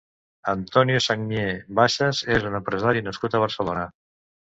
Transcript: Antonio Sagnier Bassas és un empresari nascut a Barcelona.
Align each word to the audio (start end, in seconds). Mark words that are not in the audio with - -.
Antonio 0.53 1.01
Sagnier 1.09 1.53
Bassas 1.81 2.25
és 2.39 2.51
un 2.51 2.61
empresari 2.63 3.09
nascut 3.13 3.37
a 3.43 3.47
Barcelona. 3.49 3.91